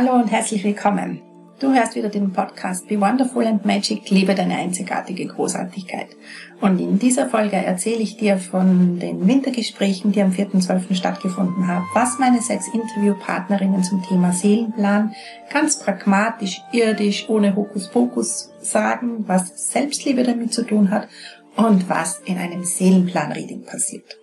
[0.00, 1.20] Hallo und herzlich willkommen.
[1.58, 6.06] Du hörst wieder den Podcast Be Wonderful and Magic, liebe deine einzigartige Großartigkeit.
[6.60, 10.94] Und in dieser Folge erzähle ich dir von den Wintergesprächen, die am 4.12.
[10.94, 15.16] stattgefunden haben, was meine sechs Interviewpartnerinnen zum Thema Seelenplan
[15.52, 21.08] ganz pragmatisch, irdisch, ohne Hokuspokus sagen, was Selbstliebe damit zu tun hat
[21.56, 24.16] und was in einem Seelenplan-Reading passiert.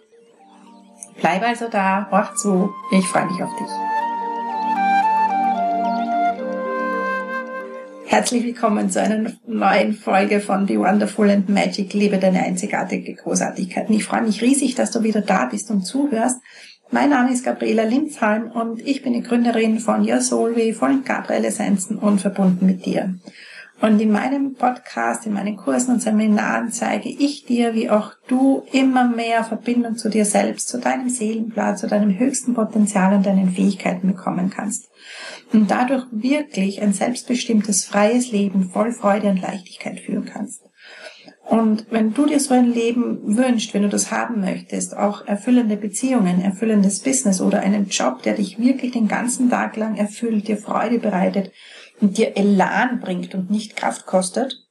[1.20, 4.05] Bleib also da, horch zu, ich freue mich auf dich.
[8.08, 11.94] Herzlich willkommen zu einer neuen Folge von Be Wonderful and Magic.
[11.94, 13.90] Liebe deine einzigartige Großartigkeit.
[13.90, 16.38] ich freue mich riesig, dass du wieder da bist und zuhörst.
[16.92, 21.46] Mein Name ist Gabriela Linzheim und ich bin die Gründerin von Your Soulway, von Gabriel
[21.46, 23.16] Essenzen und verbunden mit dir.
[23.82, 28.64] Und in meinem Podcast, in meinen Kursen und Seminaren zeige ich dir, wie auch du
[28.72, 33.52] immer mehr Verbindung zu dir selbst, zu deinem Seelenplan, zu deinem höchsten Potenzial und deinen
[33.52, 34.90] Fähigkeiten bekommen kannst
[35.52, 40.62] und dadurch wirklich ein selbstbestimmtes, freies Leben voll Freude und Leichtigkeit führen kannst.
[41.48, 45.78] Und wenn du dir so ein Leben wünschst, wenn du das haben möchtest, auch erfüllende
[45.78, 50.58] Beziehungen, erfüllendes Business oder einen Job, der dich wirklich den ganzen Tag lang erfüllt, dir
[50.58, 51.52] Freude bereitet
[52.02, 54.66] und dir Elan bringt und nicht Kraft kostet,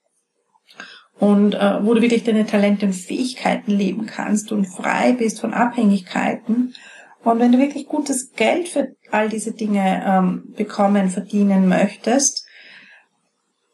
[1.19, 5.55] und äh, wo du wirklich deine Talente und Fähigkeiten leben kannst und frei bist von
[5.55, 6.75] Abhängigkeiten
[7.25, 12.47] und wenn du wirklich gutes Geld für all diese Dinge ähm, bekommen, verdienen möchtest,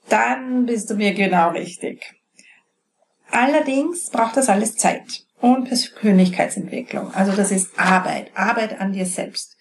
[0.09, 2.15] dann bist du mir genau richtig.
[3.31, 7.13] Allerdings braucht das alles Zeit und Persönlichkeitsentwicklung.
[7.15, 9.57] Also das ist Arbeit, Arbeit an dir selbst.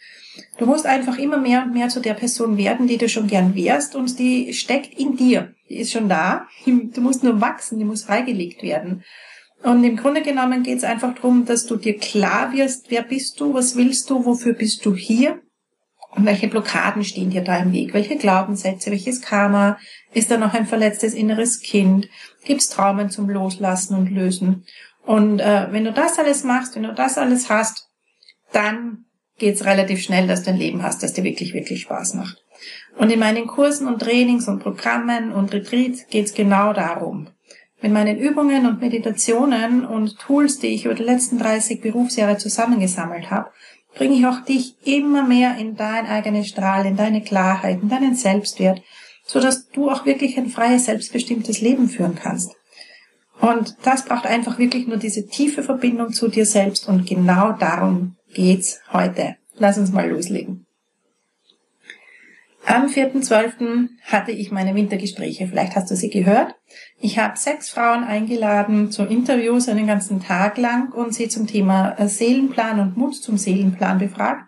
[0.57, 3.55] Du musst einfach immer mehr und mehr zu der Person werden, die du schon gern
[3.55, 5.53] wärst und die steckt in dir.
[5.69, 6.47] Die ist schon da.
[6.65, 9.03] Du musst nur wachsen, die muss freigelegt werden.
[9.63, 13.39] Und im Grunde genommen geht es einfach darum, dass du dir klar wirst, wer bist
[13.39, 15.39] du, was willst du, wofür bist du hier
[16.11, 19.77] und welche Blockaden stehen dir da im Weg, welche Glaubenssätze, welches Karma,
[20.13, 22.07] ist da noch ein verletztes inneres Kind,
[22.45, 24.65] gibt es Traumen zum Loslassen und Lösen.
[25.05, 27.89] Und äh, wenn du das alles machst, wenn du das alles hast,
[28.53, 29.05] dann
[29.39, 32.43] geht es relativ schnell, dass du ein Leben hast, das dir wirklich, wirklich Spaß macht.
[32.97, 37.29] Und in meinen Kursen und Trainings und Programmen und Retreats geht es genau darum.
[37.81, 43.31] Mit meinen Übungen und Meditationen und Tools, die ich über die letzten 30 Berufsjahre zusammengesammelt
[43.31, 43.51] habe,
[43.95, 48.15] bringe ich auch dich immer mehr in dein eigenes Strahl, in deine Klarheit, in deinen
[48.15, 48.81] Selbstwert,
[49.25, 52.51] so dass du auch wirklich ein freies, selbstbestimmtes Leben führen kannst.
[53.39, 58.17] Und das braucht einfach wirklich nur diese tiefe Verbindung zu dir selbst und genau darum
[58.33, 59.35] geht's heute.
[59.55, 60.65] Lass uns mal loslegen.
[62.65, 63.89] Am 4.12.
[64.03, 65.47] hatte ich meine Wintergespräche.
[65.47, 66.53] Vielleicht hast du sie gehört.
[66.99, 71.95] Ich habe sechs Frauen eingeladen zu Interviews einen ganzen Tag lang und sie zum Thema
[71.97, 74.43] äh, Seelenplan und Mut zum Seelenplan befragt.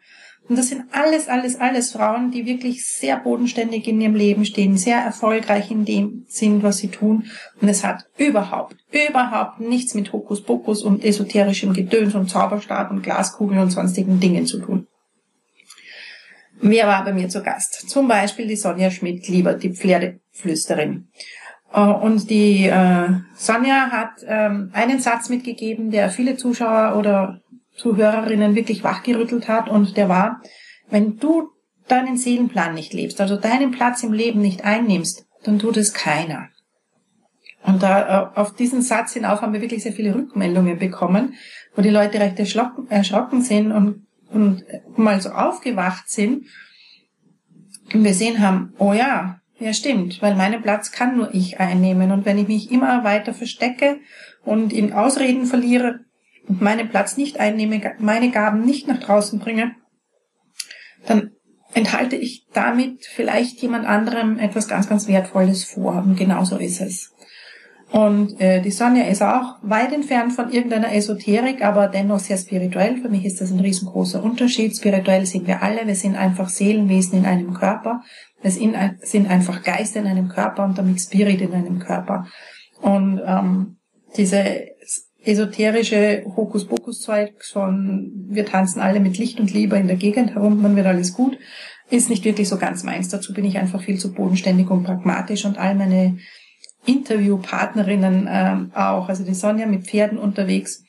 [0.49, 4.75] Und das sind alles, alles, alles Frauen, die wirklich sehr bodenständig in ihrem Leben stehen,
[4.75, 7.25] sehr erfolgreich in dem sind, was sie tun.
[7.61, 13.59] Und es hat überhaupt, überhaupt nichts mit Hokuspokus und esoterischem Gedöns und Zauberstab und Glaskugeln
[13.59, 14.87] und sonstigen Dingen zu tun.
[16.61, 17.89] Wer war bei mir zu Gast?
[17.89, 21.07] Zum Beispiel die Sonja Schmidt-Lieber, die Pferdeflüsterin.
[21.73, 27.40] Äh, und die äh, Sonja hat ähm, einen Satz mitgegeben, der viele Zuschauer oder
[27.75, 30.41] Zuhörerinnen wirklich wachgerüttelt hat und der war,
[30.89, 31.49] wenn du
[31.87, 36.49] deinen Seelenplan nicht lebst, also deinen Platz im Leben nicht einnimmst, dann tut es keiner.
[37.63, 41.35] Und da äh, auf diesen Satz hinauf haben wir wirklich sehr viele Rückmeldungen bekommen,
[41.75, 44.63] wo die Leute recht erschrocken, sind und und
[44.97, 46.45] mal so aufgewacht sind
[47.93, 52.11] und gesehen haben, oh ja, ja stimmt, weil meinen Platz kann nur ich einnehmen.
[52.11, 53.99] Und wenn ich mich immer weiter verstecke
[54.43, 55.99] und in Ausreden verliere
[56.47, 59.75] und meinen Platz nicht einnehme, meine Gaben nicht nach draußen bringe,
[61.05, 61.31] dann
[61.73, 66.03] enthalte ich damit vielleicht jemand anderem etwas ganz, ganz Wertvolles vor.
[66.03, 67.11] Und genauso ist es.
[67.91, 72.97] Und äh, die Sonja ist auch weit entfernt von irgendeiner Esoterik, aber dennoch sehr spirituell.
[72.97, 74.75] Für mich ist das ein riesengroßer Unterschied.
[74.75, 75.85] Spirituell sind wir alle.
[75.85, 78.01] Wir sind einfach Seelenwesen in einem Körper.
[78.41, 82.27] Wir sind einfach Geist in einem Körper und damit Spirit in einem Körper.
[82.81, 83.77] Und ähm,
[84.15, 84.70] diese
[85.23, 90.75] esoterische Hokuspokus-Zeug von wir tanzen alle mit Licht und Liebe in der Gegend herum, dann
[90.75, 91.37] wird alles gut,
[91.89, 93.09] ist nicht wirklich so ganz meins.
[93.09, 96.17] Dazu bin ich einfach viel zu bodenständig und pragmatisch und all meine
[96.85, 100.83] Interviewpartnerinnen ähm, auch, also die Sonja mit Pferden unterwegs.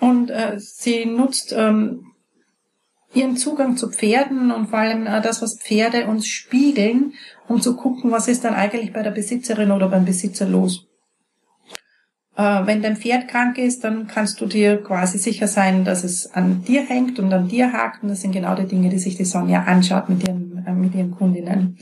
[0.00, 2.06] Und äh, sie nutzt ähm,
[3.14, 7.14] ihren Zugang zu Pferden und vor allem äh, das, was Pferde uns spiegeln,
[7.48, 10.86] um zu gucken, was ist dann eigentlich bei der Besitzerin oder beim Besitzer los.
[12.36, 16.32] Äh, wenn dein Pferd krank ist, dann kannst du dir quasi sicher sein, dass es
[16.34, 18.02] an dir hängt und an dir hakt.
[18.02, 20.94] Und das sind genau die Dinge, die sich die Sonja anschaut mit ihren, äh, mit
[20.94, 21.78] ihren Kundinnen.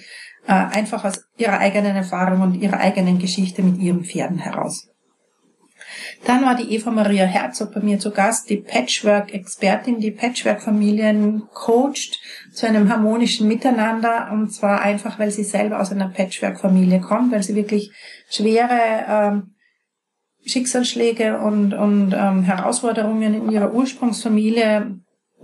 [0.47, 4.89] Äh, einfach aus ihrer eigenen Erfahrung und ihrer eigenen Geschichte mit ihren Pferden heraus.
[6.25, 12.19] Dann war die Eva Maria Herzog bei mir zu Gast, die Patchwork-Expertin, die Patchwork-Familien coacht
[12.53, 17.43] zu einem harmonischen Miteinander und zwar einfach, weil sie selber aus einer Patchwork-Familie kommt, weil
[17.43, 17.91] sie wirklich
[18.29, 19.54] schwere ähm,
[20.45, 24.99] Schicksalsschläge und, und ähm, Herausforderungen in ihrer Ursprungsfamilie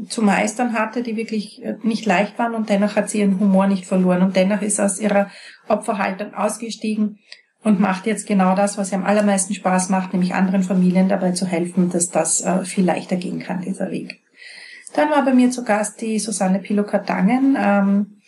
[0.09, 3.67] zu meistern hatte, die wirklich äh, nicht leicht waren und dennoch hat sie ihren Humor
[3.67, 5.31] nicht verloren und dennoch ist aus ihrer
[5.69, 7.19] Opferhaltung ausgestiegen
[7.63, 11.33] und macht jetzt genau das, was ihr am allermeisten Spaß macht, nämlich anderen Familien dabei
[11.33, 14.21] zu helfen, dass das äh, viel leichter gehen kann, dieser Weg.
[14.95, 18.20] Dann war bei mir zu Gast die Susanne Pilokatangen, ähm,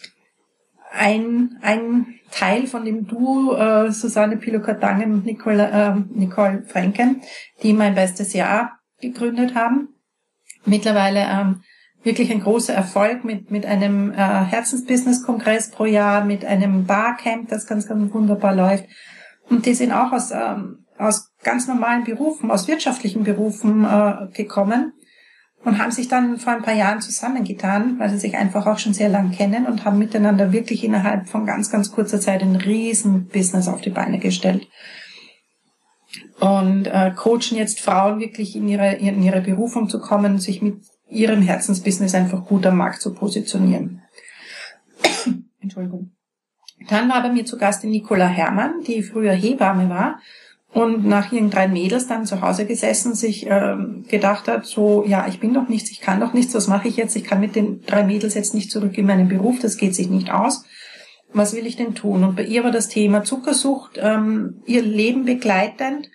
[0.93, 7.23] ein, ein Teil von dem Duo äh, Susanne Pilokatangen und Nicole, äh, Nicole Franken,
[7.63, 9.89] die mein bestes Jahr gegründet haben.
[10.65, 11.63] Mittlerweile ähm,
[12.03, 17.67] wirklich ein großer Erfolg mit, mit einem äh, Herzensbusiness-Kongress pro Jahr, mit einem Barcamp, das
[17.67, 18.85] ganz, ganz wunderbar läuft
[19.49, 24.93] und die sind auch aus, ähm, aus ganz normalen Berufen, aus wirtschaftlichen Berufen äh, gekommen
[25.65, 28.95] und haben sich dann vor ein paar Jahren zusammengetan, weil sie sich einfach auch schon
[28.95, 33.29] sehr lang kennen und haben miteinander wirklich innerhalb von ganz, ganz kurzer Zeit ein riesen
[33.29, 34.67] Business auf die Beine gestellt.
[36.41, 40.83] Und äh, coachen jetzt Frauen wirklich in ihre, in ihre Berufung zu kommen, sich mit
[41.09, 44.03] ihrem Herzensbusiness einfach gut am Markt zu positionieren.
[45.61, 46.11] Entschuldigung.
[46.89, 50.19] Dann war bei mir zu Gast die Nicola Hermann, die früher Hebamme war
[50.73, 55.27] und nach ihren drei Mädels dann zu Hause gesessen, sich ähm, gedacht hat, so, ja,
[55.29, 57.15] ich bin doch nichts, ich kann doch nichts, was mache ich jetzt?
[57.15, 60.09] Ich kann mit den drei Mädels jetzt nicht zurück in meinen Beruf, das geht sich
[60.09, 60.65] nicht aus.
[61.35, 62.25] Was will ich denn tun?
[62.25, 66.09] Und bei ihr war das Thema Zuckersucht ähm, ihr Leben begleitend.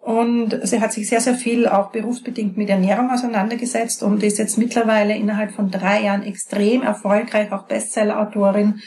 [0.00, 4.56] Und sie hat sich sehr, sehr viel auch berufsbedingt mit Ernährung auseinandergesetzt und ist jetzt
[4.56, 8.80] mittlerweile innerhalb von drei Jahren extrem erfolgreich, auch Bestseller-Autorin,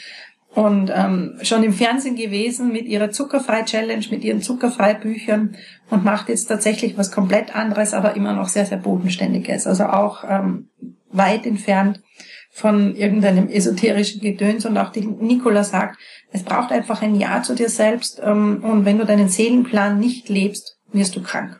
[0.54, 5.56] und ähm, schon im Fernsehen gewesen mit ihrer Zuckerfrei-Challenge, mit ihren Zuckerfrei-Büchern
[5.88, 9.66] und macht jetzt tatsächlich was komplett anderes, aber immer noch sehr, sehr bodenständiges.
[9.66, 10.68] Also auch ähm,
[11.10, 12.02] weit entfernt
[12.50, 15.98] von irgendeinem esoterischen Gedöns und auch die Nicola sagt,
[16.32, 20.28] es braucht einfach ein Ja zu dir selbst ähm, und wenn du deinen Seelenplan nicht
[20.28, 21.58] lebst, wirst du krank.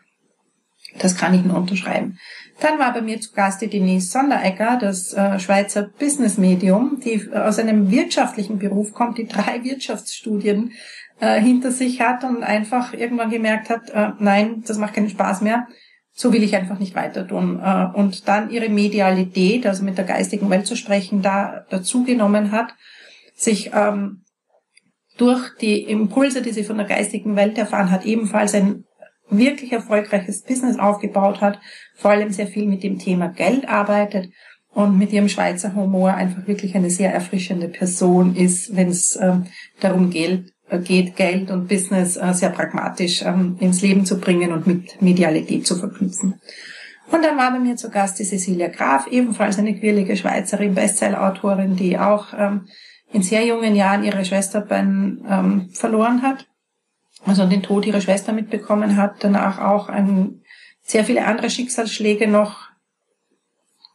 [0.98, 2.18] Das kann ich nur unterschreiben.
[2.62, 7.28] Dann war bei mir zu Gast die Denise Sonderegger, das äh, Schweizer Business Medium, die
[7.32, 10.70] aus einem wirtschaftlichen Beruf kommt, die drei Wirtschaftsstudien
[11.18, 15.40] äh, hinter sich hat und einfach irgendwann gemerkt hat, äh, nein, das macht keinen Spaß
[15.40, 15.66] mehr,
[16.12, 17.60] so will ich einfach nicht weiter tun.
[17.60, 22.52] Äh, und dann ihre Medialität, also mit der geistigen Welt zu sprechen, da dazu genommen
[22.52, 22.76] hat,
[23.34, 24.22] sich ähm,
[25.16, 28.84] durch die Impulse, die sie von der geistigen Welt erfahren hat, ebenfalls ein
[29.36, 31.58] wirklich erfolgreiches Business aufgebaut hat,
[31.94, 34.30] vor allem sehr viel mit dem Thema Geld arbeitet
[34.74, 39.44] und mit ihrem Schweizer Humor einfach wirklich eine sehr erfrischende Person ist, wenn es ähm,
[39.80, 44.52] darum geht, äh, geht, Geld und Business äh, sehr pragmatisch ähm, ins Leben zu bringen
[44.52, 46.40] und mit Medialität zu verknüpfen.
[47.10, 51.76] Und dann war bei mir zu Gast die Cecilia Graf, ebenfalls eine quirlige Schweizerin, Bestseller-Autorin,
[51.76, 52.66] die auch ähm,
[53.12, 56.46] in sehr jungen Jahren ihre Schwester Ben ähm, verloren hat
[57.24, 60.42] also den Tod ihrer Schwester mitbekommen hat, danach auch ein,
[60.82, 62.68] sehr viele andere Schicksalsschläge noch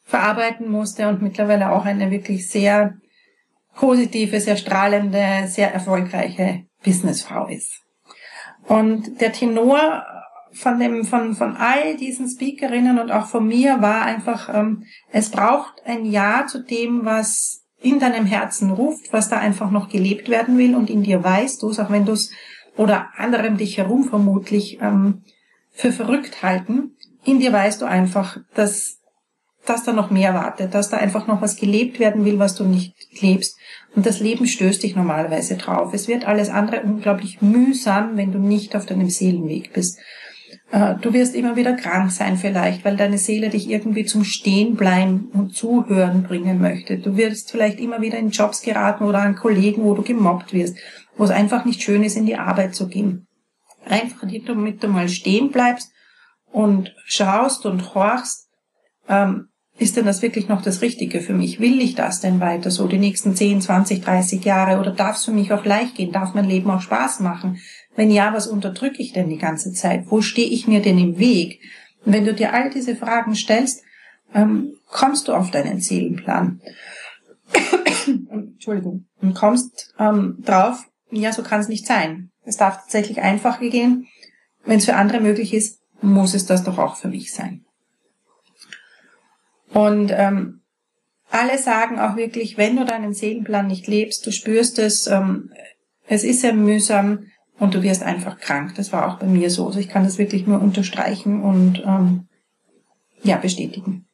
[0.04, 2.96] verarbeiten musste und mittlerweile auch eine wirklich sehr
[3.76, 7.82] positive, sehr strahlende, sehr erfolgreiche Businessfrau ist.
[8.68, 10.06] Und der Tenor
[10.52, 15.30] von dem, von, von all diesen Speakerinnen und auch von mir war einfach, ähm, es
[15.30, 20.30] braucht ein Ja zu dem, was in deinem Herzen ruft, was da einfach noch gelebt
[20.30, 22.32] werden will und in dir weißt du es, auch wenn du es
[22.78, 25.24] oder andere dich herum vermutlich ähm,
[25.72, 26.92] für verrückt halten,
[27.24, 29.00] in dir weißt du einfach, dass,
[29.66, 32.64] dass da noch mehr wartet, dass da einfach noch was gelebt werden will, was du
[32.64, 33.58] nicht lebst.
[33.96, 35.94] Und das Leben stößt dich normalerweise drauf.
[35.94, 40.00] Es wird alles andere unglaublich mühsam, wenn du nicht auf deinem Seelenweg bist.
[40.72, 44.76] Äh, du wirst immer wieder krank sein vielleicht, weil deine Seele dich irgendwie zum Stehen
[44.76, 46.98] bleiben und Zuhören bringen möchte.
[46.98, 50.78] Du wirst vielleicht immer wieder in Jobs geraten oder an Kollegen, wo du gemobbt wirst
[51.18, 53.28] wo es einfach nicht schön ist, in die Arbeit zu gehen.
[53.86, 55.92] Einfach damit du mal stehen bleibst
[56.52, 58.48] und schaust und horchst,
[59.08, 59.48] ähm,
[59.80, 61.60] ist denn das wirklich noch das Richtige für mich?
[61.60, 65.26] Will ich das denn weiter so die nächsten 10, 20, 30 Jahre oder darf es
[65.26, 66.12] für mich auch leicht gehen?
[66.12, 67.60] Darf mein Leben auch Spaß machen?
[67.96, 70.06] Wenn ja, was unterdrücke ich denn die ganze Zeit?
[70.08, 71.62] Wo stehe ich mir denn im Weg?
[72.04, 73.84] Und wenn du dir all diese Fragen stellst,
[74.34, 76.60] ähm, kommst du auf deinen Seelenplan.
[78.32, 79.06] Entschuldigung.
[79.22, 82.32] Und kommst ähm, drauf, ja, so kann es nicht sein.
[82.44, 84.08] Es darf tatsächlich einfacher gehen.
[84.66, 87.64] wenn es für andere möglich ist, muss es das doch auch für mich sein.
[89.74, 90.62] Und ähm,
[91.30, 95.52] alle sagen auch wirklich, wenn du deinen Seelenplan nicht lebst, du spürst es, ähm,
[96.08, 97.28] es ist sehr mühsam
[97.60, 98.76] und du wirst einfach krank.
[98.76, 99.68] Das war auch bei mir so.
[99.68, 102.28] Also ich kann das wirklich nur unterstreichen und ähm,
[103.24, 104.07] ja bestätigen.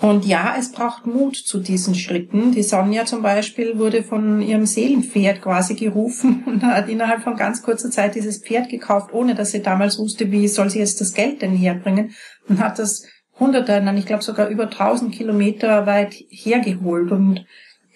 [0.00, 2.52] Und ja, es braucht Mut zu diesen Schritten.
[2.52, 7.62] Die Sonja zum Beispiel wurde von ihrem Seelenpferd quasi gerufen und hat innerhalb von ganz
[7.62, 11.14] kurzer Zeit dieses Pferd gekauft, ohne dass sie damals wusste, wie soll sie jetzt das
[11.14, 12.14] Geld denn herbringen
[12.48, 13.06] und hat das
[13.40, 17.10] hunderte, nein, ich glaube sogar über tausend Kilometer weit hergeholt.
[17.10, 17.44] Und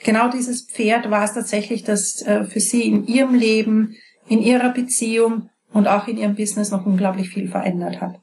[0.03, 3.95] genau dieses Pferd war es tatsächlich, das äh, für sie in ihrem Leben,
[4.29, 8.21] in ihrer Beziehung und auch in ihrem Business noch unglaublich viel verändert hat.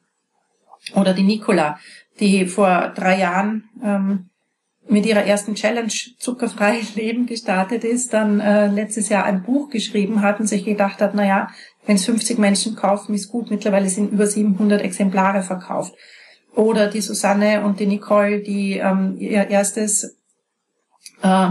[0.96, 1.78] Oder die Nicola,
[2.20, 4.30] die vor drei Jahren ähm,
[4.88, 10.22] mit ihrer ersten Challenge zuckerfrei Leben gestartet ist, dann äh, letztes Jahr ein Buch geschrieben
[10.22, 11.48] hat und sich gedacht hat, na ja,
[11.86, 13.50] wenn es 50 Menschen kaufen, ist gut.
[13.50, 15.94] Mittlerweile sind über 700 Exemplare verkauft.
[16.56, 20.18] Oder die Susanne und die Nicole, die ähm, ihr erstes
[21.22, 21.50] äh,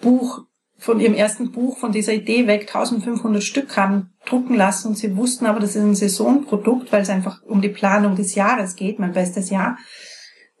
[0.00, 0.44] Buch
[0.78, 5.16] von ihrem ersten Buch, von dieser Idee weg, 1500 Stück haben drucken lassen und sie
[5.16, 8.98] wussten aber, das ist ein Saisonprodukt, weil es einfach um die Planung des Jahres geht,
[8.98, 9.78] mein bestes Jahr.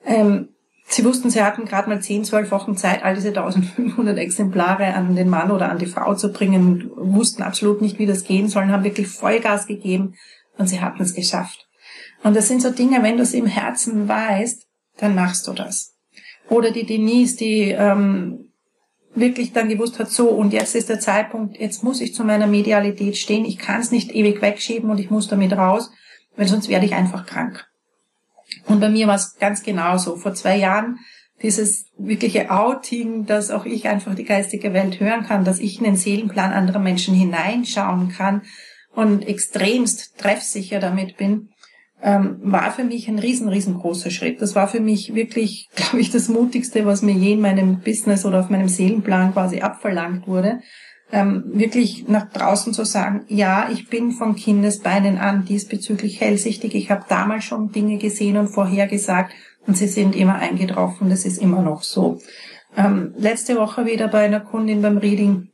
[0.04, 0.50] Ähm,
[0.86, 5.14] sie wussten, sie hatten gerade mal 10, 12 Wochen Zeit, all diese 1500 Exemplare an
[5.14, 8.66] den Mann oder an die Frau zu bringen, wussten absolut nicht, wie das gehen soll,
[8.66, 10.14] haben wirklich Vollgas gegeben
[10.58, 11.68] und sie hatten es geschafft.
[12.22, 14.66] Und das sind so Dinge, wenn du es im Herzen weißt,
[14.98, 15.94] dann machst du das.
[16.48, 18.49] Oder die Denise, die ähm,
[19.14, 22.46] wirklich dann gewusst hat, so und jetzt ist der Zeitpunkt, jetzt muss ich zu meiner
[22.46, 25.90] Medialität stehen, ich kann es nicht ewig wegschieben und ich muss damit raus,
[26.36, 27.66] weil sonst werde ich einfach krank.
[28.66, 30.16] Und bei mir war es ganz genauso.
[30.16, 30.98] Vor zwei Jahren
[31.42, 35.84] dieses wirkliche Outing, dass auch ich einfach die geistige Welt hören kann, dass ich in
[35.84, 38.42] den Seelenplan anderer Menschen hineinschauen kann
[38.94, 41.50] und extremst treffsicher damit bin,
[42.02, 44.40] ähm, war für mich ein riesen, riesengroßer Schritt.
[44.40, 48.24] Das war für mich wirklich, glaube ich, das Mutigste, was mir je in meinem Business
[48.24, 50.60] oder auf meinem Seelenplan quasi abverlangt wurde.
[51.12, 56.74] Ähm, wirklich nach draußen zu sagen, ja, ich bin von Kindesbeinen an diesbezüglich hellsichtig.
[56.76, 59.32] Ich habe damals schon Dinge gesehen und vorhergesagt
[59.66, 61.10] und sie sind immer eingetroffen.
[61.10, 62.20] Das ist immer noch so.
[62.76, 65.48] Ähm, letzte Woche wieder bei einer Kundin beim Reading.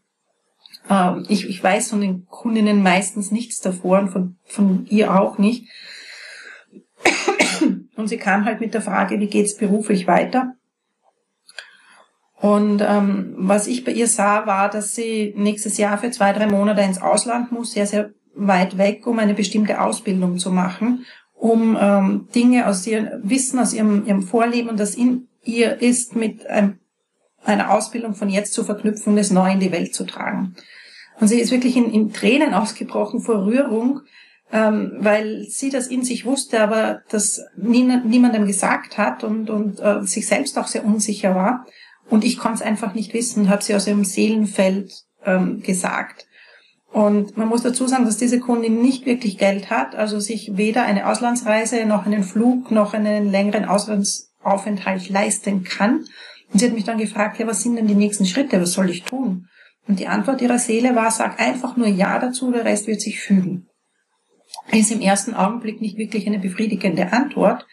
[0.91, 5.38] Ähm, ich, ich weiß von den Kundinnen meistens nichts davor und von, von ihr auch
[5.38, 5.67] nicht.
[7.97, 10.55] Und sie kam halt mit der Frage, wie geht's beruflich weiter?
[12.38, 16.47] Und ähm, was ich bei ihr sah, war, dass sie nächstes Jahr für zwei, drei
[16.47, 21.76] Monate ins Ausland muss, sehr, sehr weit weg, um eine bestimmte Ausbildung zu machen, um
[21.81, 26.79] ähm, Dinge aus ihrem Wissen, aus ihrem, ihrem Vorleben, das in ihr ist, mit einem,
[27.43, 30.55] einer Ausbildung von jetzt zu verknüpfen es neu in die Welt zu tragen.
[31.19, 34.03] Und sie ist wirklich in, in Tränen ausgebrochen vor Rührung,
[34.53, 40.03] ähm, weil sie das in sich wusste, aber das niemandem gesagt hat und, und äh,
[40.03, 41.67] sich selbst auch sehr unsicher war.
[42.09, 44.93] Und ich konnte es einfach nicht wissen, habe sie aus ihrem Seelenfeld
[45.25, 46.26] ähm, gesagt.
[46.93, 50.85] Und man muss dazu sagen, dass diese Kundin nicht wirklich Geld hat, also sich weder
[50.85, 56.05] eine Auslandsreise noch einen Flug noch einen längeren Auslandsaufenthalt leisten kann.
[56.53, 58.88] Und sie hat mich dann gefragt, ja, was sind denn die nächsten Schritte, was soll
[58.88, 59.49] ich tun?
[59.88, 63.21] Und die Antwort ihrer Seele war, sag einfach nur Ja dazu, der Rest wird sich
[63.21, 63.67] fügen
[64.73, 67.67] ist im ersten Augenblick nicht wirklich eine befriedigende Antwort.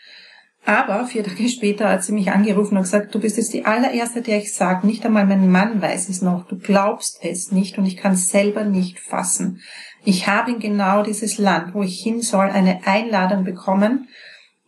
[0.65, 4.21] Aber vier Tage später hat sie mich angerufen und gesagt, du bist jetzt die allererste,
[4.21, 7.85] der ich sage, nicht einmal mein Mann weiß es noch, du glaubst es nicht und
[7.85, 9.59] ich kann es selber nicht fassen.
[10.05, 14.07] Ich habe in genau dieses Land, wo ich hin soll, eine Einladung bekommen,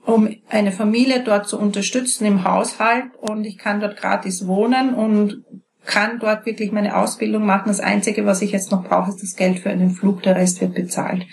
[0.06, 5.46] um eine Familie dort zu unterstützen im Haushalt und ich kann dort gratis wohnen und
[5.86, 7.68] kann dort wirklich meine Ausbildung machen.
[7.68, 10.60] Das Einzige, was ich jetzt noch brauche, ist das Geld für einen Flug, der Rest
[10.60, 11.26] wird bezahlt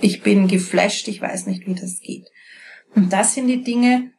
[0.00, 2.26] ich bin geflasht, ich weiß nicht, wie das geht.
[2.94, 4.12] Und das sind die Dinge,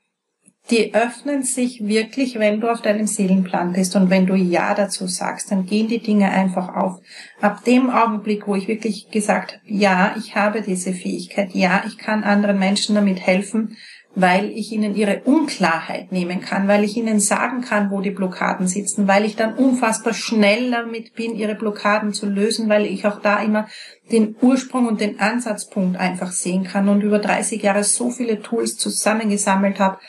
[0.69, 5.07] die öffnen sich wirklich, wenn du auf deinem Seelenplan bist und wenn du Ja dazu
[5.07, 6.99] sagst, dann gehen die Dinge einfach auf.
[7.41, 11.97] Ab dem Augenblick, wo ich wirklich gesagt habe, ja, ich habe diese Fähigkeit, ja, ich
[11.97, 13.77] kann anderen Menschen damit helfen,
[14.15, 18.67] weil ich ihnen ihre Unklarheit nehmen kann, weil ich ihnen sagen kann, wo die Blockaden
[18.67, 23.21] sitzen, weil ich dann unfassbar schnell damit bin, ihre Blockaden zu lösen, weil ich auch
[23.21, 23.67] da immer
[24.11, 28.77] den Ursprung und den Ansatzpunkt einfach sehen kann und über 30 Jahre so viele Tools
[28.77, 29.99] zusammengesammelt habe,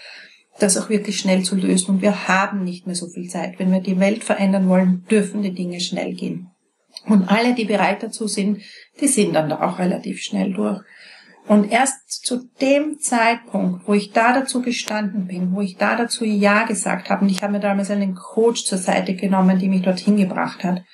[0.59, 1.97] das auch wirklich schnell zu lösen.
[1.97, 3.59] Und wir haben nicht mehr so viel Zeit.
[3.59, 6.51] Wenn wir die Welt verändern wollen, dürfen die Dinge schnell gehen.
[7.07, 8.63] Und alle, die bereit dazu sind,
[9.01, 10.83] die sind dann da auch relativ schnell durch.
[11.51, 16.25] Und erst zu dem Zeitpunkt, wo ich da dazu gestanden bin, wo ich da dazu
[16.25, 19.83] Ja gesagt habe, und ich habe mir damals einen Coach zur Seite genommen, die mich
[19.83, 20.85] dorthin gebracht hat,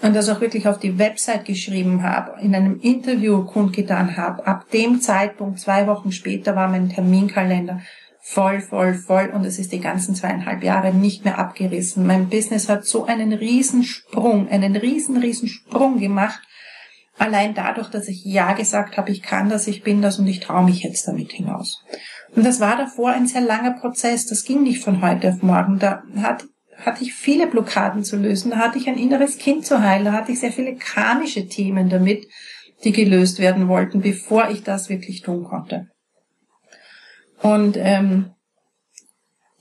[0.00, 4.70] und das auch wirklich auf die Website geschrieben habe, in einem Interview kundgetan habe, ab
[4.70, 7.82] dem Zeitpunkt, zwei Wochen später, war mein Terminkalender
[8.22, 12.06] voll, voll, voll und es ist die ganzen zweieinhalb Jahre nicht mehr abgerissen.
[12.06, 16.40] Mein Business hat so einen Riesensprung, einen riesen, riesen Sprung gemacht.
[17.20, 20.40] Allein dadurch, dass ich Ja gesagt habe, ich kann das, ich bin das und ich
[20.40, 21.84] traue mich jetzt damit hinaus.
[22.34, 24.24] Und das war davor ein sehr langer Prozess.
[24.24, 25.78] Das ging nicht von heute auf morgen.
[25.78, 26.46] Da hat,
[26.78, 28.52] hatte ich viele Blockaden zu lösen.
[28.52, 30.06] Da hatte ich ein inneres Kind zu heilen.
[30.06, 32.26] Da hatte ich sehr viele karmische Themen damit,
[32.84, 35.88] die gelöst werden wollten, bevor ich das wirklich tun konnte.
[37.42, 38.30] Und ähm,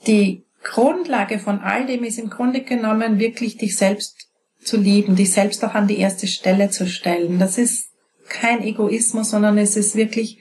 [0.08, 4.29] die Grundlage von all dem ist im Grunde genommen wirklich dich selbst
[4.62, 7.40] zu lieben, dich selbst auch an die erste Stelle zu stellen.
[7.40, 7.90] Das ist
[8.28, 10.40] kein Egoismus, sondern es ist wirklich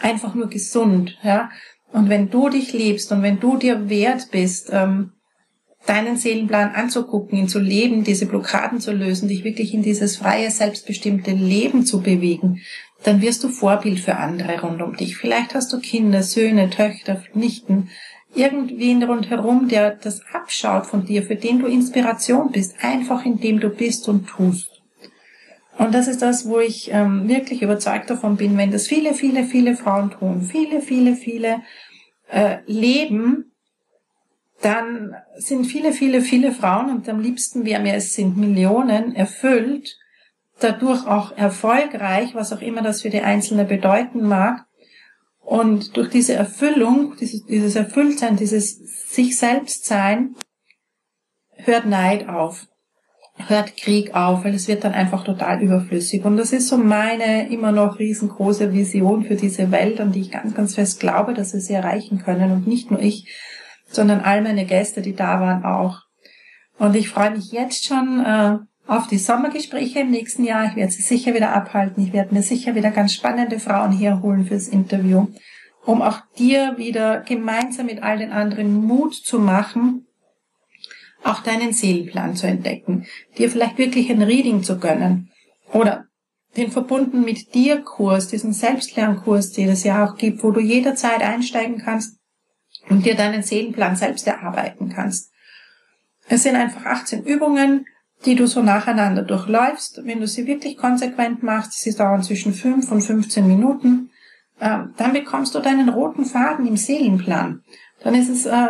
[0.00, 1.18] einfach nur gesund.
[1.22, 1.50] Ja?
[1.92, 5.12] Und wenn du dich liebst und wenn du dir wert bist, ähm,
[5.86, 10.50] deinen Seelenplan anzugucken, ihn zu leben, diese Blockaden zu lösen, dich wirklich in dieses freie,
[10.50, 12.60] selbstbestimmte Leben zu bewegen,
[13.02, 15.16] dann wirst du Vorbild für andere rund um dich.
[15.16, 17.90] Vielleicht hast du Kinder, Söhne, Töchter, Nichten,
[18.34, 23.70] irgendwen rundherum, der das abschaut von dir, für den du Inspiration bist, einfach indem du
[23.70, 24.70] bist und tust.
[25.78, 29.44] Und das ist das, wo ich ähm, wirklich überzeugt davon bin, wenn das viele, viele,
[29.44, 31.62] viele Frauen tun, viele, viele, viele
[32.30, 33.52] äh, leben,
[34.62, 39.98] dann sind viele, viele, viele Frauen und am liebsten wäre mir, es sind Millionen erfüllt,
[40.60, 44.64] dadurch auch erfolgreich, was auch immer das für die Einzelne bedeuten mag.
[45.44, 48.78] Und durch diese Erfüllung, dieses, dieses Erfülltsein, dieses
[49.12, 50.34] sich selbst sein,
[51.56, 52.66] hört Neid auf,
[53.36, 56.24] hört Krieg auf, weil es wird dann einfach total überflüssig.
[56.24, 60.30] Und das ist so meine immer noch riesengroße Vision für diese Welt, an die ich
[60.30, 62.50] ganz, ganz fest glaube, dass wir sie erreichen können.
[62.50, 63.28] Und nicht nur ich,
[63.86, 66.00] sondern all meine Gäste, die da waren, auch.
[66.78, 70.66] Und ich freue mich jetzt schon äh, auf die Sommergespräche im nächsten Jahr.
[70.66, 72.04] Ich werde sie sicher wieder abhalten.
[72.04, 75.28] Ich werde mir sicher wieder ganz spannende Frauen hier holen fürs Interview,
[75.84, 80.06] um auch dir wieder gemeinsam mit all den anderen Mut zu machen,
[81.22, 83.06] auch deinen Seelenplan zu entdecken,
[83.38, 85.30] dir vielleicht wirklich ein Reading zu gönnen
[85.72, 86.04] oder
[86.56, 91.22] den verbunden mit dir Kurs, diesen Selbstlernkurs, den es ja auch gibt, wo du jederzeit
[91.22, 92.18] einsteigen kannst
[92.88, 95.32] und dir deinen Seelenplan selbst erarbeiten kannst.
[96.28, 97.86] Es sind einfach 18 Übungen,
[98.24, 100.00] die du so nacheinander durchläufst.
[100.04, 104.10] Wenn du sie wirklich konsequent machst, sie dauern zwischen 5 und 15 Minuten,
[104.60, 107.62] ähm, dann bekommst du deinen roten Faden im Seelenplan.
[108.02, 108.68] Dann ist es äh,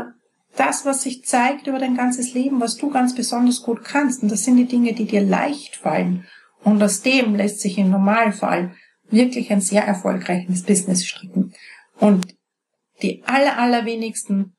[0.57, 4.23] das, was sich zeigt über dein ganzes Leben, was du ganz besonders gut kannst.
[4.23, 6.27] Und das sind die Dinge, die dir leicht fallen.
[6.63, 8.73] Und aus dem lässt sich im Normalfall
[9.11, 11.53] wirklich ein sehr erfolgreiches Business stricken.
[11.99, 12.35] Und
[13.03, 14.55] die aller, allerwenigsten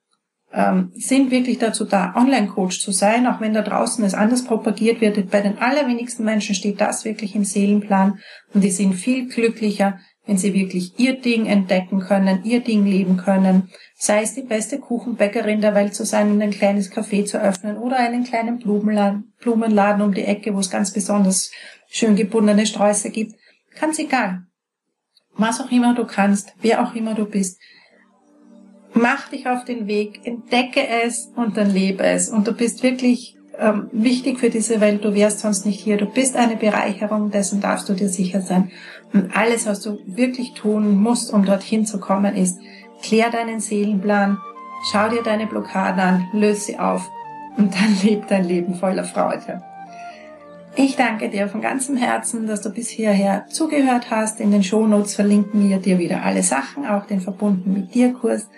[0.53, 5.01] ähm, sind wirklich dazu da, Online-Coach zu sein, auch wenn da draußen es anders propagiert
[5.01, 5.29] wird.
[5.29, 8.19] Bei den allerwenigsten Menschen steht das wirklich im Seelenplan
[8.53, 13.17] und die sind viel glücklicher, wenn sie wirklich ihr Ding entdecken können, ihr Ding leben
[13.17, 17.39] können, sei es die beste Kuchenbäckerin der Welt zu sein und ein kleines Café zu
[17.39, 21.51] öffnen oder einen kleinen Blumenladen, um die Ecke, wo es ganz besonders
[21.87, 23.35] schön gebundene Sträuße gibt.
[23.79, 24.43] Ganz egal.
[25.37, 27.59] Was auch immer du kannst, wer auch immer du bist,
[28.95, 32.29] mach dich auf den Weg, entdecke es und dann lebe es.
[32.29, 35.97] Und du bist wirklich ähm, wichtig für diese Welt, du wärst sonst nicht hier.
[35.97, 38.71] Du bist eine Bereicherung, dessen darfst du dir sicher sein.
[39.13, 42.59] Und alles, was du wirklich tun musst, um dorthin zu kommen, ist,
[43.01, 44.37] klär deinen Seelenplan,
[44.91, 47.09] schau dir deine Blockaden an, löse sie auf
[47.57, 49.61] und dann leb dein Leben voller Freude.
[50.77, 54.41] Ich danke dir von ganzem Herzen, dass du bis hierher zugehört hast.
[54.41, 58.49] In den Shownotes verlinken wir dir wieder alle Sachen, auch den verbunden mit dir Kurs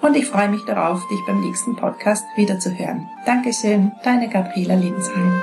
[0.00, 3.08] und ich freue mich darauf, dich beim nächsten Podcast wiederzuhören.
[3.26, 5.42] Dankeschön, deine Gabriela Linsheim.